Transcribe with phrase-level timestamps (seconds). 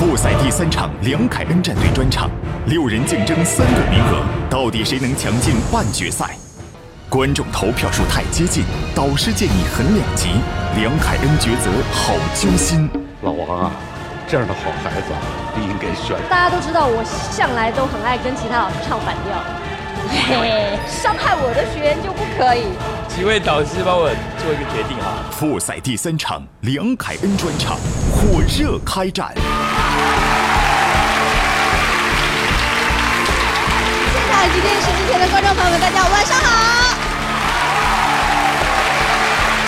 [0.00, 2.30] 复赛第三场梁凯恩战队专场，
[2.64, 6.34] 六人竞争三个名额，到底谁能抢进半决赛？
[7.10, 10.28] 观众投票数太接近，导师建议很两极，
[10.74, 12.88] 梁凯恩抉择好揪心。
[13.20, 13.72] 老王啊，
[14.26, 15.08] 这样的好孩子
[15.54, 16.16] 不应该选。
[16.30, 19.36] 大家都知道，我向来都很爱跟其他老师唱反调，
[20.08, 22.64] 嘿，伤害我的学员就不可以。
[23.06, 24.08] 几位导师帮我
[24.38, 25.28] 做一个决定啊。
[25.30, 27.76] 复赛第三场梁凯恩专场，
[28.10, 29.34] 火热开战。
[34.40, 36.69] 精彩直电视机前的观众朋友们，大家晚上好。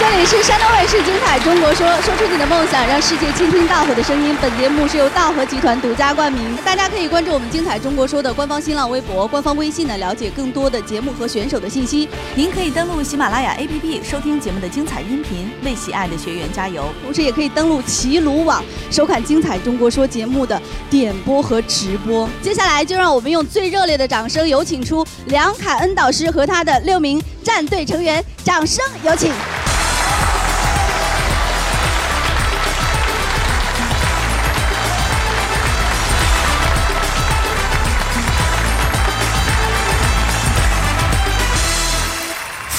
[0.03, 4.37] 这里是山东卫视《精彩中国说》，说出你的梦想，让世界倾听大河的声音。
[4.43, 12.09] 本节目是由大河集团独家冠名，大家可以关注我们《精彩中国说》的官方新浪微博、官方微信呢，了解更多的节目和选手的信息。
[12.35, 16.85] 您可以登录喜马拉雅 APP 收听节目的精彩音频，为喜爱的学员加油。
[17.05, 22.29] 同时，也可以登录齐鲁网收看《精彩中国说》节目的点播和直播。
[22.43, 29.31] 接下来，就让我们用最热烈的掌声，有请出梁凯恩导师和他的六名战队成员，掌声有请。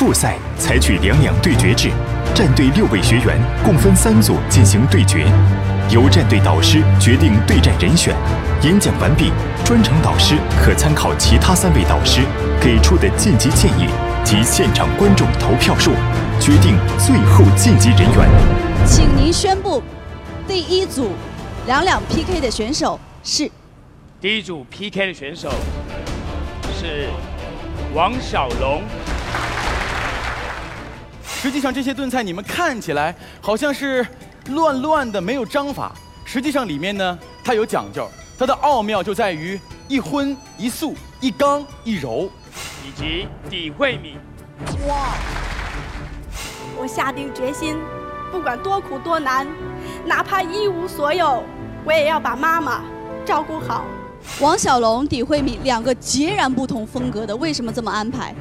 [0.04, 1.90] 复赛采取两两对决制，
[2.36, 5.26] 战队六位学员共分三组进行对决，
[5.90, 8.14] 由战队导师决定对战人选。
[8.64, 9.32] 演讲完毕，
[9.64, 12.20] 专场导师可参考其他三位导师
[12.60, 13.88] 给出的晋级建议
[14.26, 15.92] 及现场观众投票数，
[16.38, 18.86] 决定最后晋级人员。
[18.86, 19.82] 请您宣布，
[20.46, 21.12] 第一组
[21.66, 23.50] 两两 PK 的选手是
[24.20, 25.50] 第一组 PK 的选手
[26.78, 27.08] 是
[27.94, 28.82] 王小龙。
[31.44, 34.08] 实际上这些炖菜你们看起来好像是
[34.52, 35.92] 乱乱的，没有章法。
[36.24, 42.30] 实际上里面呢，它有讲究，它的奥妙就在于一荤一素、一刚一柔。
[42.88, 44.16] 以及底慧米。
[44.88, 45.16] 哇！
[46.78, 47.76] 我下定决心，
[48.32, 49.46] 不管多苦多难，
[50.06, 51.44] 哪怕一无所有，
[51.84, 52.86] 我也要把妈妈
[53.26, 53.84] 照顾好。
[54.40, 58.34] 王小龙、底慧敏两个截然不同风格的，为什么这么安排？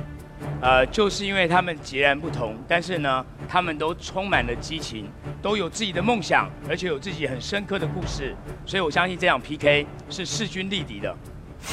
[0.62, 5.06] 呃，就是因为他们截然不同，但是呢，他们都充满了激情，
[5.42, 8.32] 都有自己的梦想，而且有自己很深刻的故事，
[8.64, 11.12] 所以我相信这场 PK 是势均力敌的。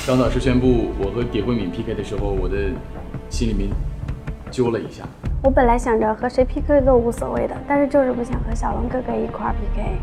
[0.07, 2.71] 当老师宣布我和底慧敏 PK 的时候，我的
[3.29, 3.69] 心里面
[4.49, 5.03] 揪了一下。
[5.43, 9.97] 我本来想着和谁 PK 都无所谓的，但是就是不想和小龙哥哥一块儿 PK。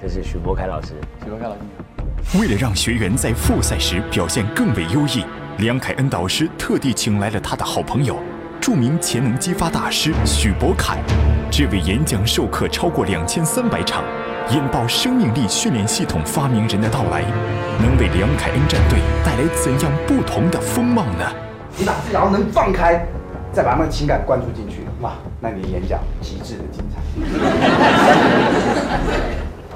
[0.00, 1.60] 这是许博凯老师，许博凯老师。
[2.38, 5.24] 为了让学员在复赛时表现更为优异，
[5.60, 8.16] 梁凯恩导师特地请来了他的好朋友，
[8.62, 10.96] 著名潜能激发大师许博凯。
[11.50, 14.02] 这位演讲授课超过两千三百场、
[14.50, 17.20] 引爆生命力训练系统发明人的到来，
[17.78, 21.30] 能为梁凯恩战队带来怎样不同的风貌呢？
[21.76, 23.06] 你把自然能放开，
[23.52, 27.02] 再把那个情感灌注进去，哇，那你的演讲极致的精彩。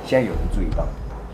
[0.06, 0.87] 现在有人注意到，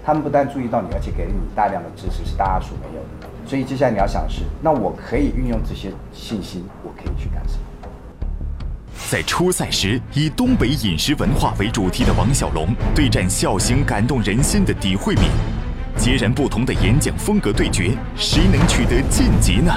[0.05, 3.30] 他们不但注意到你，而且给了你大量的支持，是大家所没有的。
[3.51, 7.89] 所以接下来你要想的是，那我可以运用这些信心，我可以去干什么？
[9.11, 15.25] 在初赛时，以东北饮食文化为主题的王小龙对战笑星感动人心的李慧敏，
[15.97, 19.73] 截然不同的演讲风格对决，谁能取得晋级呢？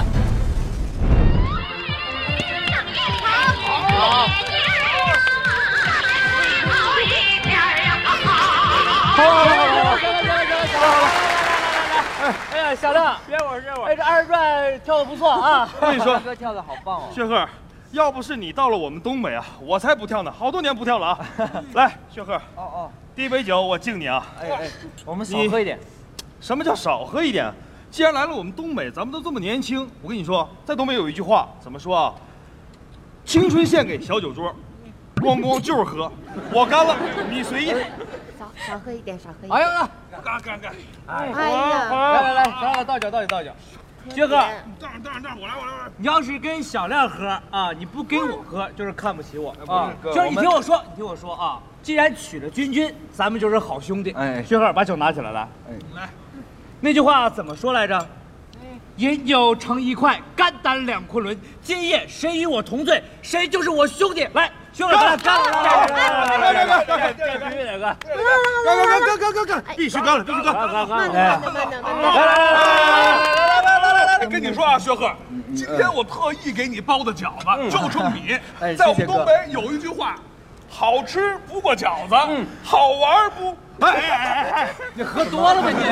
[9.18, 9.63] 好。
[12.24, 15.70] 哎，哎呀，小亮，别我，别我，哎，这二人转跳的不错啊！
[15.82, 17.10] 我跟你说，哥跳的好棒哦。
[17.14, 17.46] 薛鹤，
[17.92, 21.20] 要不是你到了我们东北啊，我才不跳呢，好多年不跳了啊。
[21.76, 24.26] 来，薛鹤，哦哦，第一杯酒我敬你啊。
[24.42, 24.70] 哎哎，
[25.06, 25.78] 我们少喝一点。
[26.40, 27.52] 什么叫少喝一点？
[27.92, 32.14] 既然来了我们东北，咱们都这么年轻，我跟你说，在东北有一句话，怎么说啊？
[33.26, 34.56] 青春献给小酒桌，
[35.18, 36.10] 咣咣就是喝。
[36.54, 36.96] 我干了，
[37.30, 37.74] 你随意。
[38.56, 39.52] 少少喝一点，少喝一点。
[39.52, 39.90] 哎呀，
[40.24, 40.74] 干干干！
[41.08, 43.52] 哎呀，来来来，倒酒倒酒倒酒。
[44.10, 44.36] 薛哥，
[44.80, 45.92] 这样这样这样，我来我来我来。
[45.98, 49.94] 你要是跟小亮喝啊，你不跟我喝，就是看不起我啊。
[50.02, 54.12] 哥就是你听我说，你听我说啊，既然娶了君君，咱们就是好兄弟。
[54.12, 55.48] 哎薛鹤，把酒拿起来来。
[55.70, 56.10] 哎，来，
[56.82, 58.08] 那句话怎么说来着？
[58.98, 61.36] 饮酒成一块，肝胆两昆仑。
[61.64, 64.28] 今夜谁与我同醉，谁就是我兄弟。
[64.34, 67.96] 来，兄弟，干干了，干了，干了，干了，干了，这必须得干。
[68.66, 70.52] 干干干干干干，必须干了，必须干。
[70.52, 70.98] 干干干。
[70.98, 71.22] 来来
[71.54, 71.78] 来来
[73.62, 75.14] 来来来来来，跟你说啊，薛鹤，
[75.56, 78.40] 今天我特意给你包的饺子，就冲你。
[78.76, 80.16] 在我们东北有一句话，
[80.68, 82.16] 好吃不过饺子，
[82.64, 83.56] 好玩不
[83.86, 85.84] 哎哎哎哎，你喝多了吧你？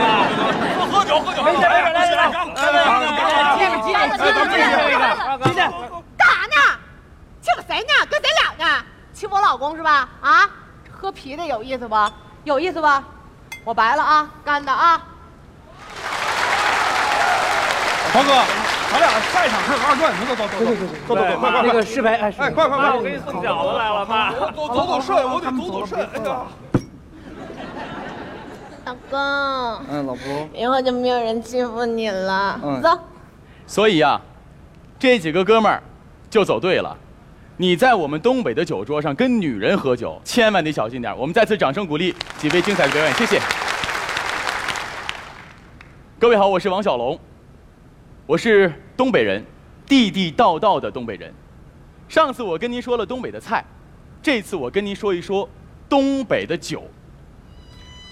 [0.92, 2.32] 喝酒喝酒，来来来来来，
[3.60, 4.58] 接着接着接着接
[4.98, 5.06] 着，
[5.46, 5.62] 接着。
[6.18, 6.58] 干啥呢？
[7.42, 7.94] 请谁呢？
[8.08, 8.21] 跟谁
[8.62, 8.86] 俩呢？
[9.14, 10.08] 请我老公是吧？
[10.22, 10.50] 啊，
[10.90, 11.96] 喝啤的有意思不？
[12.44, 12.88] 有意思不？
[13.64, 15.02] 我白了啊，干的啊。
[18.14, 18.32] 黄哥，
[18.92, 24.32] 咱俩下一场还有二转，走走走走走走走走，快快那个师培，哎，哎，快快快，我给你送饺子来了，妈。
[24.32, 26.02] 走走走顺，我得走走顺。
[26.14, 26.46] 哎呀，
[28.86, 29.20] 老公，
[29.90, 30.50] 嗯，老婆。
[30.54, 32.60] 以后就没有人欺负你了。
[32.64, 33.00] 嗯走。
[33.66, 34.20] 所以呀、
[35.00, 35.82] 这几个哥们儿
[36.30, 36.98] 就走对了。
[37.62, 41.16] 你在我们东北的酒桌上跟女人喝酒，千万得小心点。
[41.16, 43.40] 我们再次掌声鼓励几位精彩的表演，谢谢。
[46.18, 47.20] 各位好，我是王小龙，
[48.26, 49.46] 我是东北人，
[49.86, 51.32] 地地道道的东北人。
[52.10, 53.64] 上次我跟您说了东北的菜，
[54.24, 55.48] 这次我跟您说一说
[55.88, 56.82] 东北的酒。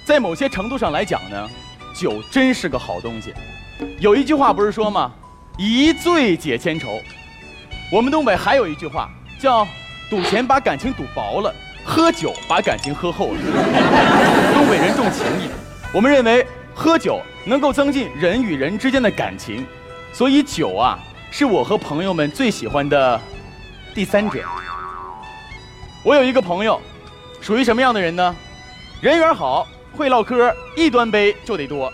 [0.05, 1.49] 在某些程度上来讲呢，
[1.95, 3.33] 酒真是个好东西。
[3.99, 5.11] 有一句话不是说吗？
[5.57, 6.99] 一醉解千愁。
[7.91, 9.65] 我们东北还有一句话叫
[10.09, 11.53] “赌钱把感情赌薄了，
[11.83, 13.39] 喝酒把感情喝厚了”。
[14.53, 15.49] 东北人重情义，
[15.93, 16.45] 我们认为
[16.75, 19.65] 喝酒能够增进人与人之间的感情，
[20.11, 20.99] 所以酒啊
[21.31, 23.19] 是我和朋友们最喜欢的
[23.95, 24.39] 第三者。
[26.03, 26.79] 我有一个朋友，
[27.41, 28.35] 属于什么样的人呢？
[29.01, 29.65] 人缘好，
[29.95, 31.91] 会唠嗑，一端杯就得多。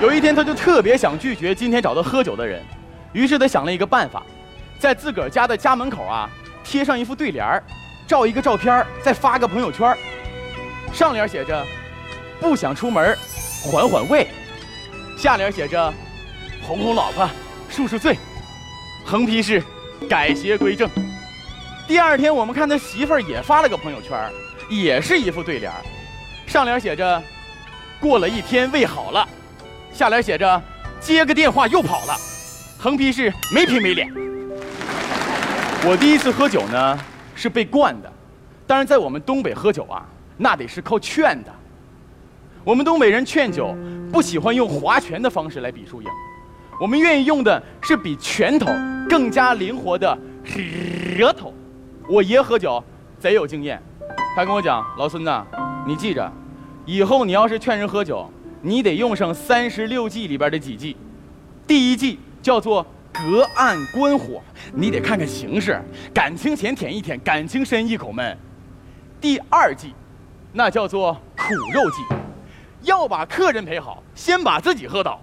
[0.00, 2.62] 有一天，他就特别想拒绝今天找他喝酒的人，
[3.12, 4.22] 于是他想了一个办法，
[4.80, 6.28] 在自个儿家的家门口啊
[6.64, 7.62] 贴上一副对联儿，
[8.06, 9.98] 照一个照片儿，再发个朋友圈儿。
[10.90, 11.64] 上联写着
[12.40, 13.14] “不想出门，
[13.62, 14.26] 缓缓胃”，
[15.18, 15.92] 下联写着
[16.66, 17.28] “哄哄老婆，
[17.68, 18.16] 赎赎罪”，
[19.04, 19.62] 横批是
[20.08, 20.88] “改邪归正”。
[21.86, 24.32] 第二天，我们看他媳妇儿也发了个朋友圈儿，
[24.70, 25.78] 也是一副对联儿，
[26.46, 27.22] 上联写着
[28.00, 29.28] “过了一天胃好了”。
[29.92, 30.62] 下联写着
[31.00, 32.16] “接个电话又跑了”，
[32.80, 34.10] 横批是没皮没脸。
[35.82, 36.98] 我第一次喝酒呢
[37.34, 38.12] 是被灌的，
[38.66, 40.06] 当然在我们东北喝酒啊，
[40.36, 41.50] 那得是靠劝的。
[42.62, 43.74] 我们东北人劝酒
[44.12, 46.08] 不喜欢用划拳的方式来比输赢，
[46.78, 48.66] 我们愿意用的是比拳头
[49.08, 51.54] 更加灵活的舌头。
[52.06, 52.82] 我爷喝酒
[53.18, 53.82] 贼有经验，
[54.36, 55.42] 他跟我讲：“老孙呐，
[55.86, 56.30] 你记着，
[56.84, 58.30] 以后你要是劝人喝酒。”
[58.62, 60.94] 你得用上三十六计里边的几计，
[61.66, 64.42] 第一计叫做隔岸观火，
[64.72, 65.80] 你得看看形势，
[66.14, 68.36] 感情浅舔一舔，感情深一口闷。
[69.20, 69.94] 第二计，
[70.52, 72.02] 那叫做苦肉计，
[72.82, 75.20] 要把客人陪好，先把自己喝倒。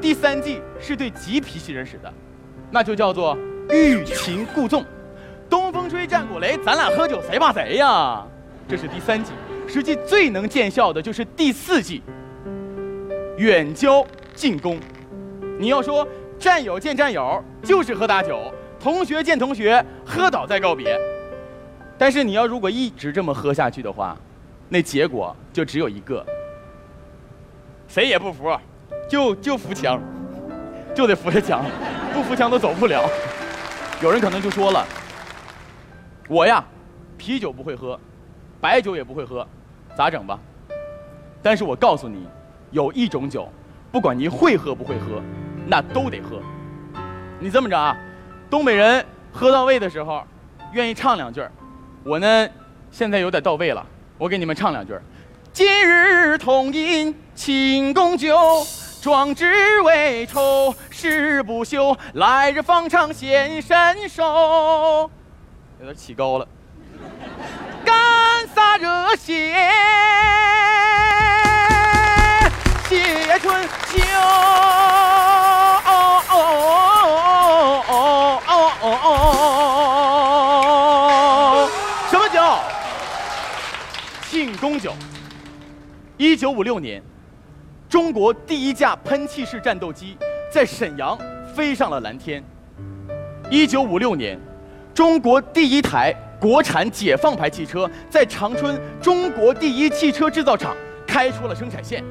[0.00, 2.12] 第三计是对急脾气人使的，
[2.70, 3.36] 那就叫做
[3.70, 4.84] 欲擒故纵，
[5.48, 8.26] 东风吹，战鼓擂，咱俩喝酒谁怕谁呀？
[8.68, 9.32] 这是第三计。
[9.68, 12.02] 实际最能见效的就是第四计，
[13.36, 14.78] 远交近攻。
[15.58, 16.06] 你要说
[16.38, 20.98] 战友见战友，就是喝大酒；同学见同学，喝倒再告别。
[21.98, 24.16] 但是你要如果一直这么喝下去的话，
[24.68, 26.24] 那结果就只有一个：
[27.88, 28.54] 谁也不服，
[29.08, 30.00] 就就扶墙，
[30.94, 31.64] 就得扶着墙，
[32.12, 33.08] 不扶墙都走不了。
[34.02, 34.84] 有人可能就说了
[36.28, 36.62] ：“我呀，
[37.16, 37.98] 啤酒不会喝。”
[38.60, 39.46] 白酒也不会喝，
[39.96, 40.38] 咋整吧？
[41.42, 42.26] 但是我告诉你，
[42.72, 43.48] 有一种酒，
[43.92, 45.22] 不管你会喝不会喝，
[45.66, 46.40] 那都得喝。
[47.38, 47.96] 你这么着啊，
[48.48, 50.24] 东北人喝到位的时候，
[50.72, 51.42] 愿意唱两句
[52.04, 52.48] 我呢，
[52.90, 53.84] 现在有点到位了，
[54.16, 54.94] 我给你们唱两句
[55.52, 58.36] 今日同饮庆功酒，
[59.02, 65.10] 壮志未酬誓不休，来日方长显身手。
[65.78, 66.46] 有点起高了。
[67.84, 69.54] 干洒热血，
[72.88, 74.65] 写春秋。
[86.18, 87.02] 一九五六年，
[87.90, 90.16] 中国第一架喷气式战斗机
[90.50, 91.18] 在沈阳
[91.54, 92.42] 飞上了蓝天。
[93.50, 94.38] 一九五六年，
[94.94, 96.14] 中国第一台。
[96.38, 102.04] 国产解放牌汽车在长春中国第一汽车制造厂开出了生产线。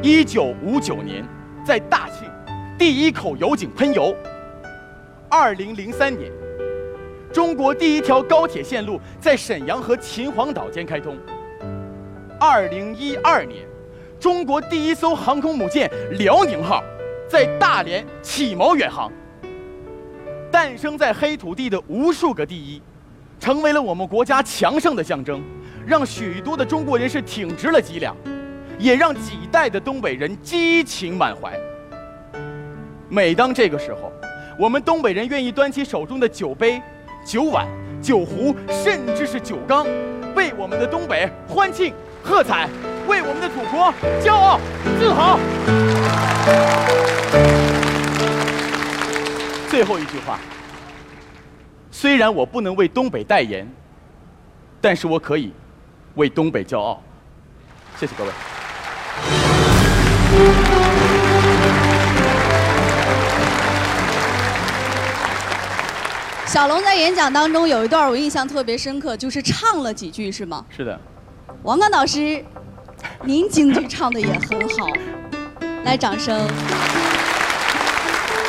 [0.00, 1.24] 一九五九年，
[1.64, 2.30] 在大庆，
[2.78, 4.14] 第一口油井喷油。
[5.28, 6.30] 二零零三年，
[7.32, 11.16] 中国第一条高铁线路在沈阳和秦皇岛间开通。
[12.38, 13.64] 二零一二年，
[14.20, 16.84] 中国第一艘航空母舰“辽宁号”
[17.28, 19.10] 在大连起锚远航。
[20.50, 22.80] 诞生在黑土地的无数个第一。
[23.38, 25.42] 成为了我们国家强盛的象征，
[25.86, 28.16] 让许多的中国人是挺直了脊梁，
[28.78, 31.52] 也让几代的东北人激情满怀。
[33.10, 34.10] 每当这个时候，
[34.58, 36.80] 我们东北人愿意端起手中的酒杯、
[37.26, 37.66] 酒碗、
[38.00, 39.86] 酒壶，甚至是酒缸，
[40.34, 41.92] 为我们的东北欢庆
[42.26, 42.68] 喝彩，
[43.06, 44.58] 为我们的祖国骄傲
[44.98, 45.38] 自豪。
[49.70, 50.40] 最后一句话，
[51.92, 53.64] 虽然我不能为东北代言，
[54.80, 55.52] 但是我可以
[56.16, 57.00] 为东北骄傲。
[57.96, 58.30] 谢谢各位。
[66.44, 70.64] 小龙在演讲当中有一段我印象特别深刻，就是唱了几句，是吗？
[70.76, 71.00] 是的。
[71.66, 72.44] 王刚老师，
[73.24, 74.86] 您京剧唱的也很好，
[75.84, 76.46] 来，掌声。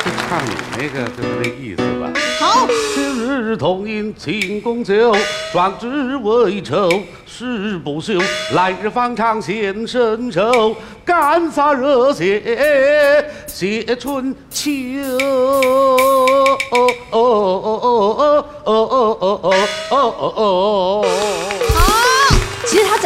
[0.04, 2.12] 就唱你那个就是那意思吧。
[2.38, 2.68] 好。
[2.94, 5.12] 今日同饮庆功酒，
[5.52, 6.88] 壮志未酬
[7.26, 8.20] 誓不休。
[8.54, 14.70] 来日方长显身手，干洒热血写春秋。
[15.10, 18.78] 哦哦哦哦哦哦
[19.90, 21.04] 哦哦哦
[21.47, 21.47] 好，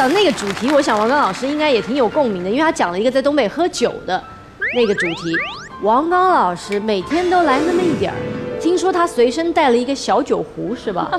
[0.09, 4.23] 那个主题，我想王刚老师应该也挺有共鸣的，因为他讲了一个在东北喝酒的
[4.75, 5.37] 那个主题。
[5.83, 8.17] 王刚老师每天都来那么一点儿，
[8.61, 11.11] 听说他随身带了一个小酒壶，是吧？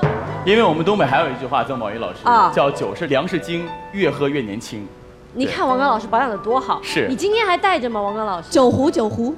[0.45, 2.51] 因为我们东北还有一句话，曾宝仪老师啊。
[2.55, 4.87] 叫“酒是粮食精，越喝越年轻。
[5.33, 7.07] 你看王刚老师保养的多好，是。
[7.09, 8.01] 你今天还带着吗？
[8.01, 8.49] 王刚老师？
[8.49, 9.35] 酒壶，酒壶，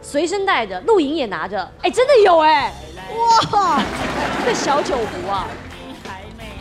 [0.00, 2.72] 随身带着，露营也拿着，哎，真的有哎，
[3.52, 3.82] 哇，
[4.40, 5.46] 这个小酒壶啊，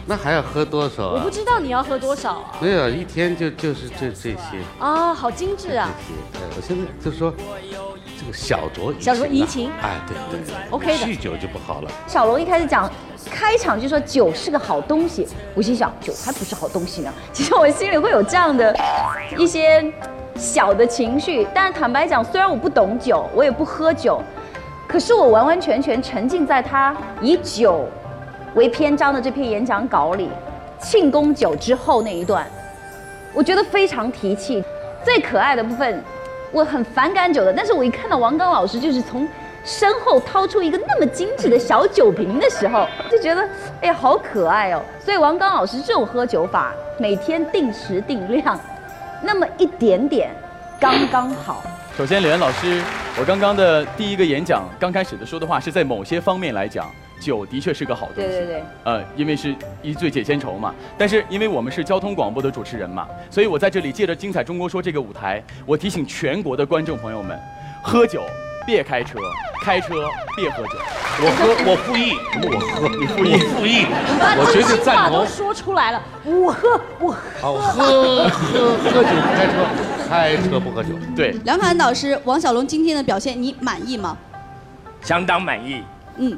[0.10, 1.30] 那还要喝多少啊我不？
[1.30, 2.58] 知道你要喝多少啊？
[2.60, 4.58] 没有，一天就就是这这些。
[4.80, 5.88] 啊，好精致啊！
[6.34, 7.32] 呃，我现在就说
[8.20, 11.92] 这个小酌怡情啊小酌怡情哎，对对对 OK 的酗酒就不好了。
[12.08, 12.92] 小龙一开始讲，
[13.30, 17.13] 开场就说酒是个好东西，我心想酒还不是好东西呢。
[17.32, 18.75] 其实我心里会有这样的
[19.38, 19.94] 一些
[20.36, 24.20] 小的情绪，但是坦白讲，虽然我不懂酒，我也不喝酒，
[24.88, 27.88] 可是我完完全全沉浸在他以酒
[28.56, 30.29] 为篇章的这篇演讲稿里，
[30.79, 32.48] 庆功酒之后那一段，
[33.34, 34.63] 我觉得非常提气。
[35.03, 36.03] 最可爱的部分，
[36.51, 39.27] 我很反感酒的，但是我一看到王刚老师就是从
[39.63, 43.41] 身后掏出一个那么精致的小酒瓶的时候，就觉得
[43.82, 44.82] 哎呀好可爱哦。
[45.00, 48.60] 所以王刚老师这种喝酒法，每天定时定量，
[49.22, 50.32] 那么一点点，
[50.79, 51.62] 刚刚好。
[51.96, 52.82] 首先，李安老师，
[53.20, 58.29] 我刚刚的第一个演讲刚开始的说的话是在某些方面来讲，酒的确是个好东西。
[58.29, 58.63] 对对对。
[58.83, 60.73] 呃，因为是一醉解千愁嘛。
[60.97, 67.39] 但是因为我们是交通广播的主持人嘛，所以我在这里借着《精彩中国说》这个舞台，我提醒全国的观众朋友们，
[67.83, 68.23] 喝酒
[68.65, 69.19] 别开车，
[69.63, 69.95] 开车
[70.35, 70.71] 别喝酒。
[71.21, 72.47] 我喝，我复议，我
[72.79, 73.85] 喝，你复议，复议，
[74.38, 75.27] 我绝对赞同。
[75.27, 79.53] 说出来了，我喝，我喝好，喝喝喝酒不开车，
[80.07, 80.89] 开车不喝酒。
[81.13, 84.17] 对，梁凯安导师，王小龙今天的表现你满意吗？
[85.01, 85.83] 相当满意。
[86.17, 86.38] 嗯，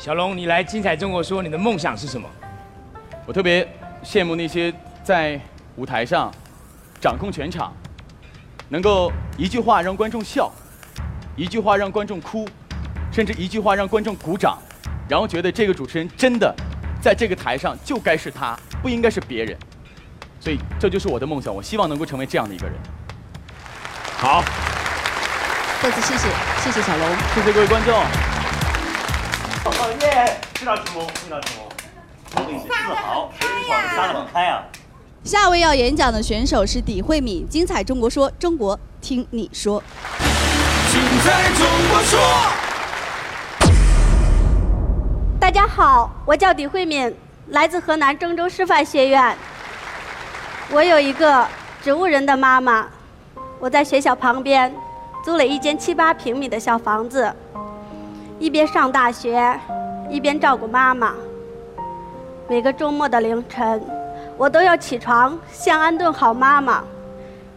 [0.00, 2.26] 小龙，你来精彩中国说，你的梦想是什么？
[3.26, 3.68] 我特别
[4.02, 4.72] 羡慕那些
[5.04, 5.38] 在
[5.76, 6.32] 舞台上
[6.98, 7.70] 掌控全场，
[8.70, 10.50] 能够一句话让观众笑，
[11.36, 12.48] 一句话让观众哭，
[13.12, 14.58] 甚至一句话让观众鼓掌，
[15.06, 16.54] 然后觉得这个主持人真的
[17.02, 19.54] 在这个台上就该是他，不应该是别人。
[20.40, 22.74] 所以这就是我的梦想，我希望能够成为这样的一个人。
[24.16, 24.42] 好，
[25.82, 26.26] 再次谢谢，
[26.64, 27.06] 谢谢小龙。
[27.34, 28.29] 谢谢各位观众。
[29.78, 30.36] 哦耶！
[30.54, 31.66] 知道成功，知道成功。
[32.34, 33.30] 我跟你自豪，
[33.96, 34.62] 杀得很开啊！
[35.24, 39.82] 下位要演讲的选手是李慧敏，精彩中国说，中国听你说。
[40.90, 42.20] 精彩中国说。
[45.38, 47.14] 大家好，我叫李慧敏，
[47.48, 49.36] 来自河南郑州师范学院。
[50.70, 51.46] 我有一个
[51.82, 52.86] 植物人的妈妈，
[53.58, 54.74] 我在学校旁边
[55.24, 57.34] 租了一间七八平米的小房子，
[58.40, 59.60] 一边上大学，
[60.08, 61.12] 一边照顾妈妈。
[62.48, 63.82] 每个周末的凌晨，
[64.38, 66.82] 我都要起床先安顿好妈妈，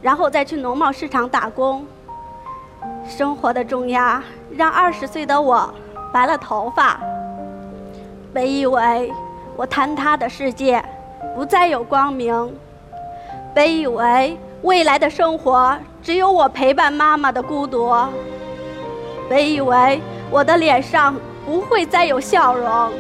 [0.02, 1.88] 然后再去农贸市场打工。
[3.08, 4.22] 生活的重压
[4.52, 5.74] 让二十岁的我
[6.12, 7.00] 白了头发。
[8.34, 9.10] 本以为
[9.56, 10.84] 我坍塌的世界
[11.34, 12.54] 不再有光明，
[13.56, 17.90] 本以为未来的生活只有我陪伴妈妈的孤独，
[19.30, 20.02] 本以为
[20.34, 22.92] 我的脸上不会再有笑容，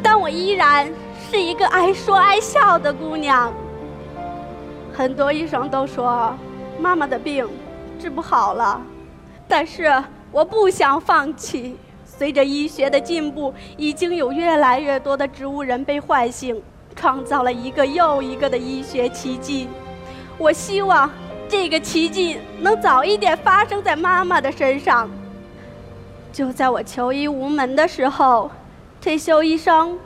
[0.00, 0.88] 但我依然
[1.28, 3.52] 是一个爱说爱笑的姑娘。
[4.92, 6.32] 很多医生都说
[6.78, 7.44] 妈妈的病
[7.98, 8.80] 治不好了，
[9.48, 9.92] 但是
[10.30, 16.62] 我不想放弃，随着医学的进步，已经有越来越多的植物人被唤醒，
[16.94, 19.66] 创造了一个又一个的医学奇迹。
[20.38, 21.10] 我希望
[21.48, 25.10] 这个奇迹能早一点发生在妈妈的身上。
[26.32, 28.50] 就在我求医无门的时候，
[29.00, 29.98] 退休医生、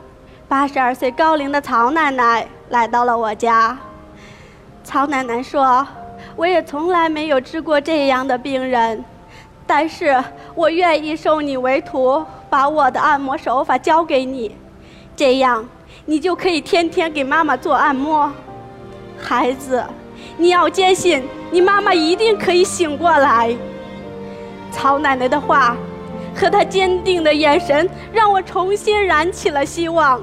[0.47, 3.77] 八十二岁高龄的曹奶奶来到了我家。
[4.83, 5.87] 曹奶奶说
[6.35, 9.05] ：“我也从来没有治过这样的病人，
[9.67, 10.23] 但是
[10.55, 14.55] 我愿意收你为徒，把我的按摩手法教给你，
[15.15, 15.67] 这样
[16.05, 18.31] 你就可以天天给妈妈做按摩。
[19.19, 19.83] 孩子，
[20.37, 23.55] 你要坚信，你妈妈一定可以醒过来。”
[24.71, 25.77] 曹奶奶的话
[26.35, 30.21] 和她坚定的眼神，让我重新燃起了希望。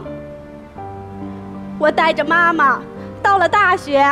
[1.78, 2.80] 我带着妈妈
[3.22, 4.04] 到了大学。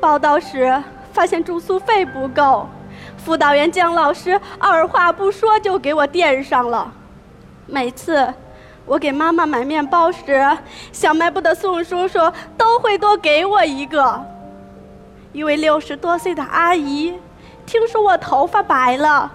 [0.00, 2.68] 报到时发现住宿费不够，
[3.16, 6.92] 辅导员姜老师二话不说就给我垫上了。
[7.66, 8.32] 每次
[8.84, 10.58] 我给妈妈买面包时，
[10.92, 12.18] 小卖部的宋叔叔
[12.56, 14.24] 都会多给我一个。
[15.32, 17.14] 一位六十多岁的阿姨
[17.64, 19.30] 听说我头发白了，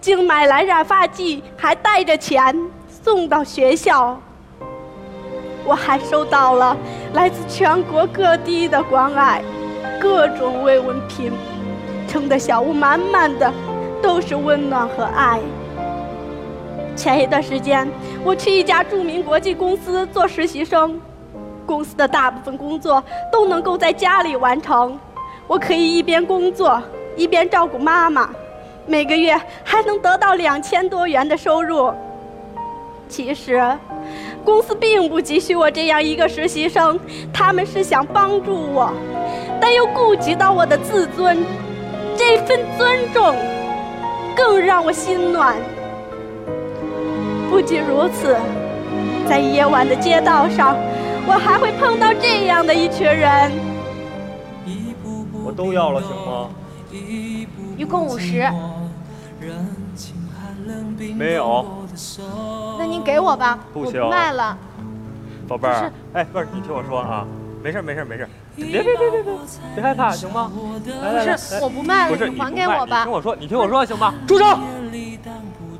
[0.00, 2.56] 竟买来染发剂，还带着钱
[2.88, 4.20] 送到学校。
[5.64, 6.76] 我还收到了
[7.12, 9.42] 来自全国各地的关爱。
[10.00, 11.32] 各种慰问品，
[12.06, 13.52] 撑得小屋满满的
[14.02, 15.40] 都是温暖和爱。
[16.94, 17.88] 前一段时间，
[18.22, 21.00] 我去一家著名国际公司做实习生，
[21.64, 23.02] 公司的大部分工作
[23.32, 24.98] 都能够在家里完成，
[25.46, 26.80] 我可以一边工作
[27.16, 28.30] 一边照顾妈妈，
[28.86, 31.92] 每个月还能得到两千多元的收入。
[33.08, 33.62] 其实，
[34.44, 36.98] 公司并不急需我这样一个实习生，
[37.32, 38.92] 他们是想帮助我。
[39.60, 41.44] 但又顾及到我的自尊，
[42.16, 43.34] 这份尊重
[44.36, 45.56] 更让我心暖。
[47.48, 48.36] 不仅如此，
[49.28, 50.76] 在夜晚的街道上，
[51.26, 53.52] 我还会碰到这样的一群人。
[55.44, 56.48] 我都要了，行吗？
[57.76, 58.44] 一共五十。
[61.14, 61.64] 没有。
[62.78, 64.56] 那您给我吧，不行，我不卖了。
[65.48, 67.26] 宝贝儿，哎，不是，你听我说啊，
[67.62, 68.28] 没事没事没事。
[68.56, 69.32] 别别别别别，
[69.74, 70.50] 别害怕，行吗？
[70.52, 73.04] 不是，我不卖了，你还给我吧。
[73.04, 74.12] 听我说，你听我说，行吗？
[74.26, 74.44] 住手！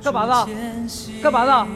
[0.03, 0.47] 干嘛呢？
[1.23, 1.67] 干嘛呢？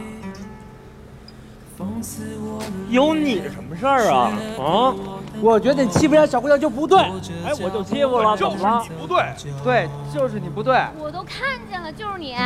[2.91, 4.31] 有你什么事儿啊？
[4.59, 4.95] 啊？
[5.43, 6.99] 我觉得你欺负人家小姑娘就不对。
[6.99, 8.83] 哎，我就欺负了，怎么了？
[8.89, 9.25] 你不对。
[9.65, 10.83] 对，就是你不对。
[10.99, 12.37] 我都看见了，就是你。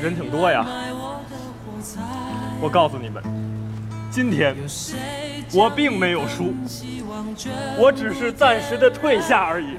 [0.00, 0.66] 人挺多呀。
[2.60, 3.22] 我告诉你们，
[4.10, 4.56] 今天。
[5.54, 6.54] 我并没有输，
[7.76, 9.76] 我只是暂时的退下而已。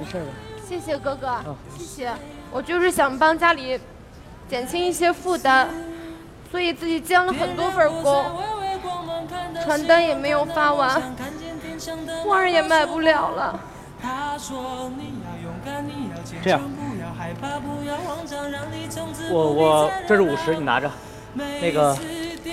[0.00, 0.20] 没事
[0.68, 1.38] 谢谢哥哥，
[1.78, 2.10] 谢谢。
[2.50, 3.78] 我就是想帮家里
[4.48, 5.68] 减轻一些负担，
[6.50, 8.24] 所以自己兼了很多份工，
[9.64, 11.00] 传单也没有发完，
[12.24, 13.60] 花儿也买不了了。
[16.42, 16.60] 这样，
[19.30, 20.90] 我我这是五十，你拿着。
[21.60, 21.94] 那个，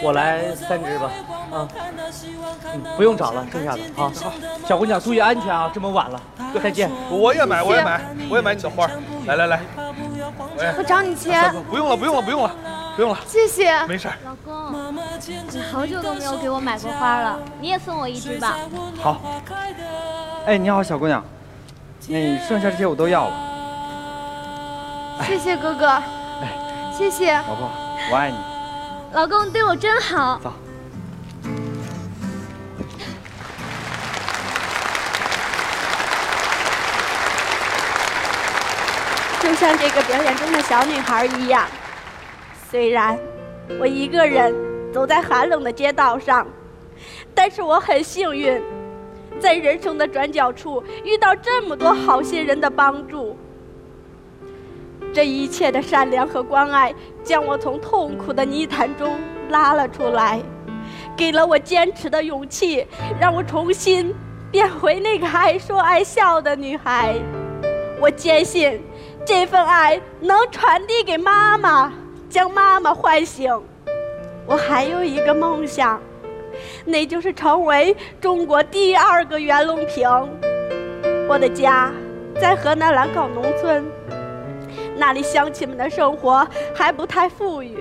[0.02, 1.10] 我来三支吧，
[1.52, 1.68] 啊，
[2.74, 4.12] 嗯，不用找了，剩下的啊。
[4.14, 4.34] 好，
[4.68, 6.22] 小姑娘注意安全啊，这么晚了，
[6.62, 6.92] 再见。
[7.10, 8.90] 我也买，我也买，我也买你的花。
[9.26, 9.62] 来来来，
[10.78, 11.50] 我找你钱。
[11.70, 12.54] 不用了，不用了，不用了，
[12.96, 13.18] 不用了。
[13.28, 13.86] 谢谢。
[13.88, 14.08] 没事。
[14.24, 14.96] 老公，
[15.52, 18.58] 你好久都没有给我买过花了，你也送我一支吧。
[19.02, 19.22] 好。
[20.46, 21.24] 哎，你好，小姑娘，
[22.08, 23.34] 那剩下这些我都要了。
[25.26, 25.88] 谢谢哥哥。
[25.88, 26.04] 哎，
[26.96, 27.34] 谢谢。
[27.34, 27.70] 老婆，
[28.12, 28.38] 我爱你。
[29.14, 30.40] 老公对我真好。
[30.44, 30.54] 走。
[39.42, 41.66] 就像这个表演中的小女孩一样，
[42.74, 43.16] 虽然
[43.80, 44.52] 我一个人
[44.92, 46.48] 走在寒冷的街道上，
[47.36, 48.60] 但是我很幸运，
[49.40, 53.38] 在人生的转角处遇到这么多好心人的帮助。
[55.14, 56.92] 这一切的善良和关爱，
[57.24, 60.42] 将我从痛苦的泥潭中拉了出来，
[61.16, 62.84] 给了我坚持的勇气，
[63.22, 64.12] 让我重新
[64.50, 67.14] 变回那个爱说爱笑的女孩。
[68.02, 68.82] 我坚信，
[69.24, 71.94] 这份爱能传递给妈妈，
[72.34, 73.48] 将妈妈唤醒。
[74.48, 76.02] 我还有一个梦想，
[76.84, 80.10] 那就是成为中国第二个袁隆平。
[81.30, 81.92] 我的家
[82.42, 83.86] 在河南兰考农村。
[84.98, 87.78] 那里乡亲们的生活还不太富裕。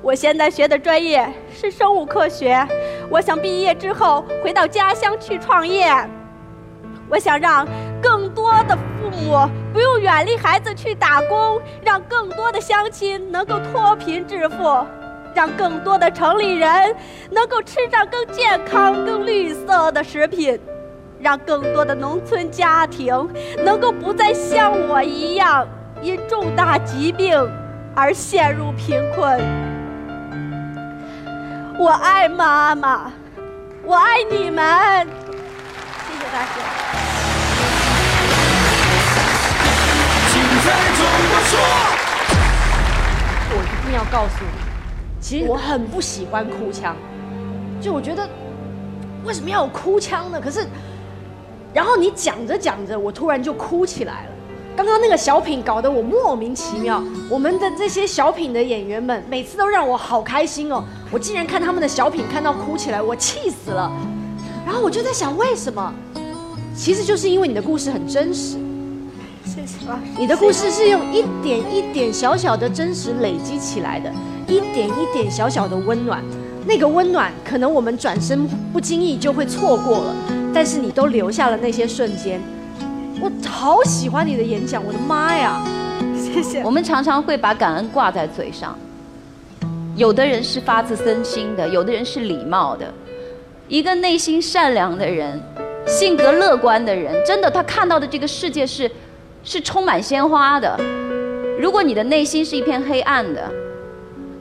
[0.00, 2.64] 我现在学的专业是生物科学，
[3.10, 5.92] 我想毕业之后回到家乡去创业。
[7.08, 7.66] 我想让
[8.00, 8.78] 更多的
[9.16, 14.86] 父母不用远离孩子去打工，让更多的乡亲能够脱贫致富，
[15.34, 16.94] 让更多的城里人
[17.30, 20.60] 能够吃上更健康、更绿色的食品，
[21.18, 23.26] 让更多的农村家庭
[23.64, 25.66] 能够不再像我一样
[26.02, 27.34] 因重大疾病
[27.94, 29.40] 而陷入贫困。
[31.78, 33.10] 我爱妈妈，
[33.82, 35.06] 我爱你们，
[36.06, 36.85] 谢谢大家。
[43.50, 44.58] 我一定要告诉你，
[45.20, 46.96] 其实我很不喜欢哭腔，
[47.80, 48.28] 就我觉得
[49.24, 50.40] 为什么要有哭腔呢？
[50.40, 50.66] 可是，
[51.72, 54.30] 然后你讲着讲着，我突然就哭起来了。
[54.76, 63.90] 刚刚那个小品搞得我莫名其妙，我们的这些小品的演员们每次都让我好开心哦，我竟然看他们的小品看到哭起来，我气死了。
[64.66, 65.94] 然后我就在想，为什么？
[66.76, 68.58] 其实就是因为你的故事很真实。
[70.18, 74.12] 你的故事是用一点一点小小的真实累积起来的，
[74.46, 76.22] 一点一点小小的温暖。
[76.66, 80.14] 那个温暖，可能我们转身不经意就会错过了，
[80.52, 82.40] 但是你都留下了那些瞬间。
[83.20, 85.64] 我好喜欢你的演讲，我的妈呀！
[86.14, 86.62] 谢谢。
[86.62, 88.76] 我们常常会把感恩挂在嘴上，
[89.94, 92.92] 有的人是发自真心的，有的人是礼貌的。
[93.68, 95.40] 一个内心善良的人，
[95.86, 98.90] 性格乐观的人，真的他看到的这个世界是
[99.46, 100.76] 是充满鲜花的。
[101.58, 103.48] 如果你的内心是一片黑暗的，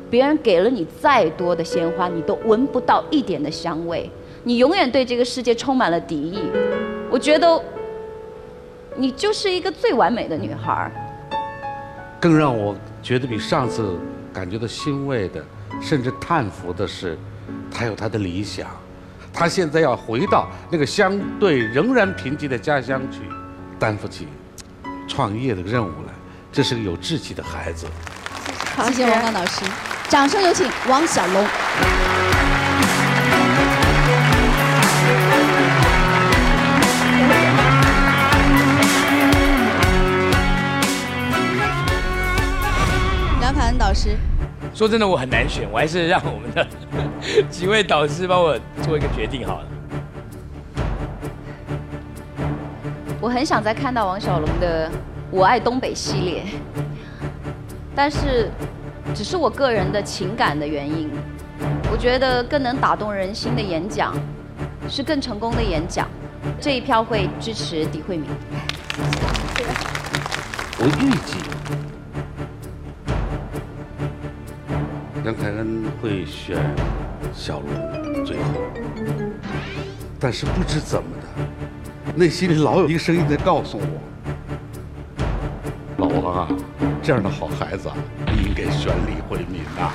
[0.09, 4.09] 别人给了你再多的鲜花，你都闻不到一点的香味，
[4.43, 6.39] 你永远对这个世界充满了敌意。
[7.11, 7.61] 我觉得
[8.95, 10.91] 你就是一个最完美的女孩。
[12.19, 13.99] 更让我觉得比上次
[14.33, 15.43] 感觉到欣慰的，
[15.79, 17.15] 甚至叹服的是，
[17.71, 18.67] 他有他的理想，
[19.31, 23.19] 他现在要回到那个相对仍然贫瘠的家乡去，
[23.77, 24.27] 担负起
[25.07, 26.13] 创业的任务来。
[26.51, 27.85] 这是个有志气的孩子。
[28.87, 29.65] 谢谢王刚老师，
[30.07, 31.47] 掌声有请王小龙。
[43.41, 44.17] 梁凯恩导师，
[44.73, 46.67] 说真的，我很难选，我还是让我们的
[47.49, 49.67] 几位导师帮我做一个决定好了。
[53.25, 54.87] 我很想再看到王小龙的
[55.31, 56.43] 《我爱东北》系列，
[57.95, 58.51] 但是
[59.15, 61.09] 只是我个人的情感的原因。
[61.91, 64.15] 我觉得更能打动人心的演讲，
[64.87, 66.07] 是更成功的演讲。
[66.61, 68.29] 这一票会支持李慧敏。
[70.77, 71.39] 我预计
[75.25, 76.57] 杨凯恩会选
[77.33, 78.43] 小龙最后，
[80.19, 81.24] 但是不知怎么的，
[82.17, 83.83] 内心里老有一个声音在告诉我：
[85.97, 86.47] 老王啊，
[87.03, 87.95] 这样的好孩子啊，
[88.33, 89.91] 你应该选李慧敏呐。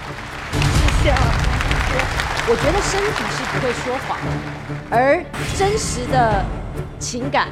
[1.03, 1.15] 谢谢
[2.47, 4.27] 我觉得身体是不会说谎的，
[4.91, 5.25] 而
[5.57, 6.45] 真实的
[6.99, 7.49] 情感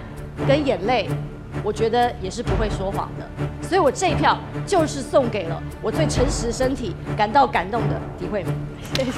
[0.47, 1.09] 跟眼泪，
[1.63, 3.27] 我觉得也是不会说谎的。
[3.67, 8.53] 所以我这一票就是送给了我最诚实身体感到感动的李慧敏。
[8.95, 9.13] 谢谢。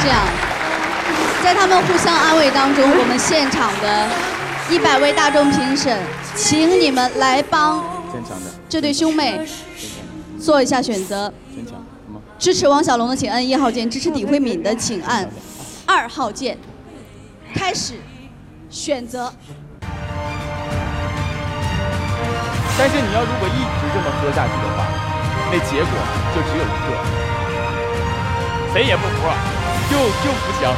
[0.00, 0.20] 这样，
[1.42, 4.08] 在他们互相安慰当中，我们现场的
[4.70, 5.98] 一百位大众评审，
[6.34, 7.80] 请你们来帮
[8.12, 9.40] 坚强的，这对兄妹
[10.40, 11.32] 做一下选择。
[11.54, 11.74] 坚强？
[12.38, 15.28] 支持王小龙的请按一号键，支持李慧敏的请按
[15.86, 16.58] 二号键。
[17.54, 17.94] 开始
[18.68, 19.32] 选择。
[22.78, 24.84] 但是你要如果一直这么喝下去的话，
[25.50, 25.90] 那结果
[26.34, 26.88] 就只有一个，
[28.74, 29.22] 谁也不服，
[29.88, 30.74] 就就扶墙，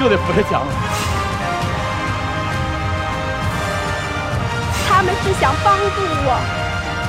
[0.00, 0.62] 就得扶着墙。
[4.88, 6.40] 他们是想帮助我，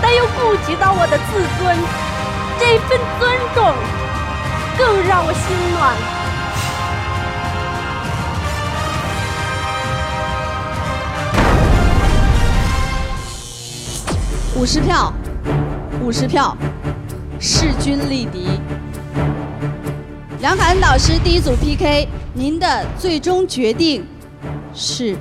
[0.02, 1.78] 但又顾及到我的自尊，
[2.60, 3.74] 这份尊重
[4.78, 5.42] 更让我心
[5.74, 5.96] 暖。
[14.54, 15.14] 五十票，
[16.02, 16.58] 五十票，
[17.40, 18.60] 势均力敌。
[20.40, 24.08] 梁凯恩导师第一组 PK，您的最终决定
[24.74, 25.18] 是？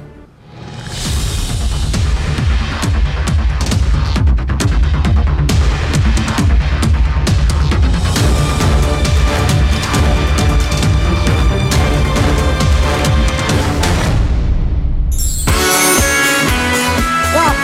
[17.34, 17.54] 哇，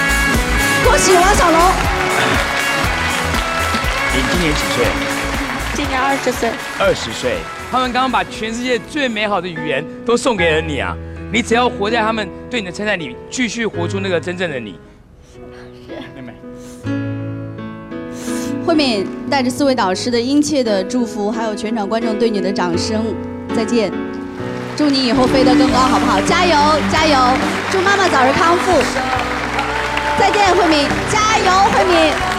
[0.85, 1.61] 恭喜王小龙！
[4.13, 4.87] 你今年几岁？
[5.75, 6.51] 今年二十岁。
[6.81, 7.37] 二十岁。
[7.71, 10.97] 他们刚刚把全世界最美好的语言都送给了你啊！
[11.33, 14.79] 你只要活在他们对你的称赞里，继续活出那个真正的你。
[16.15, 16.33] 妹妹，
[18.65, 23.05] 慧敏带着四位导师的殷切的祝福，还有全场观众对你的掌声，
[23.55, 23.93] 再见。
[24.77, 26.21] 祝你以后飞得更高，好不好？
[26.21, 26.57] 加油，
[26.93, 27.37] 加油！
[27.73, 28.81] 祝妈妈早日康复。
[30.19, 32.36] 再见，慧敏，加油，慧敏。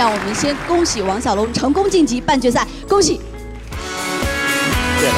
[0.00, 3.20] 这样，我们先恭喜王小龙成功晋级半决赛，恭喜！
[4.98, 5.14] 谢谢了。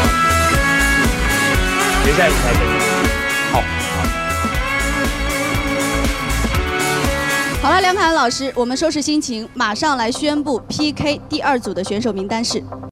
[2.05, 2.61] 决赛舞台见。
[3.53, 3.63] 好。
[7.63, 12.61] 好了，梁凯恩老师，我们收拾心情，马上来宣布 PK 第二组的选手名单是。